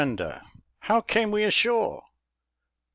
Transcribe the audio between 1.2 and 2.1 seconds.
we ashore?